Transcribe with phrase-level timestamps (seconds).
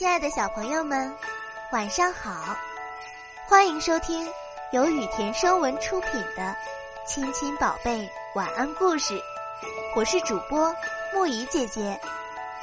[0.00, 1.14] 亲爱的小朋友们，
[1.72, 2.56] 晚上好！
[3.46, 4.26] 欢迎收听
[4.72, 6.42] 由雨田声文出品的
[7.06, 9.12] 《亲亲宝贝晚安故事》，
[9.94, 10.74] 我是主播
[11.12, 12.00] 木怡姐姐。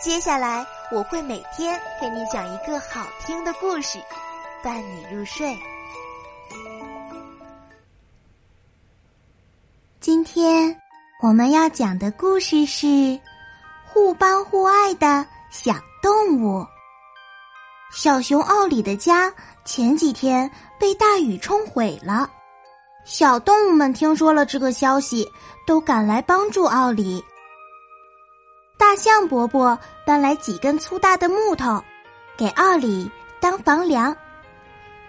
[0.00, 3.98] 接下来我会每天给你讲一个好听的故事，
[4.62, 5.54] 伴你入睡。
[10.00, 10.74] 今天
[11.22, 13.20] 我们要讲的故事是
[13.84, 16.66] 互帮互爱的小动物。
[17.90, 19.32] 小熊奥里的家
[19.64, 22.30] 前几天被大雨冲毁了，
[23.04, 25.26] 小动物们听说了这个消息，
[25.66, 27.24] 都赶来帮助奥里。
[28.76, 31.82] 大象伯伯搬来几根粗大的木头，
[32.36, 34.14] 给奥里当房梁；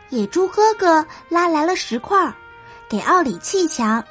[0.09, 2.33] 野猪哥哥拉来了石块，
[2.89, 4.03] 给奥里砌墙。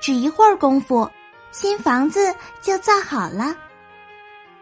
[0.00, 1.08] 只一会儿功夫，
[1.52, 3.54] 新房子就造好了。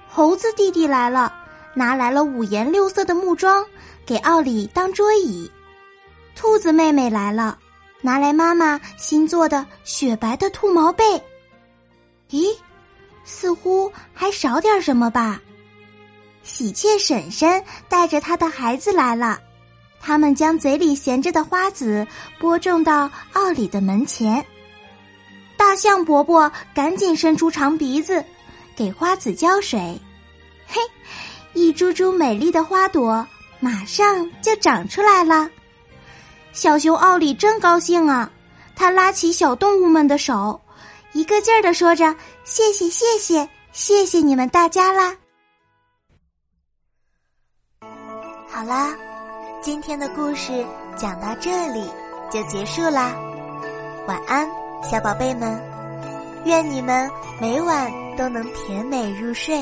[0.08, 1.37] 猴子弟弟来了。
[1.78, 3.64] 拿来了五颜六色的木桩，
[4.04, 5.48] 给奥里当桌椅。
[6.34, 7.56] 兔子妹妹来了，
[8.00, 11.04] 拿来妈妈新做的雪白的兔毛被。
[12.30, 12.52] 咦，
[13.22, 15.40] 似乎还少点什么吧？
[16.42, 19.38] 喜鹊婶婶带着她的孩子来了，
[20.00, 22.04] 他们将嘴里衔着的花籽
[22.40, 24.44] 播种到奥里的门前。
[25.56, 28.24] 大象伯伯赶紧伸出长鼻子，
[28.74, 29.96] 给花籽浇水。
[30.66, 30.80] 嘿。
[31.58, 33.26] 一株株美丽的花朵
[33.58, 35.50] 马上就长出来了，
[36.52, 38.30] 小熊奥里真高兴啊！
[38.76, 40.60] 他拉起小动物们的手，
[41.12, 42.14] 一个劲儿的说着
[42.46, 45.16] ：“谢谢，谢谢，谢谢你们大家啦！”
[48.48, 48.94] 好啦，
[49.60, 50.64] 今天的故事
[50.96, 51.84] 讲到这里
[52.30, 53.16] 就结束啦，
[54.06, 54.48] 晚安，
[54.88, 55.60] 小宝贝们，
[56.44, 59.60] 愿你们每晚都能甜美入睡。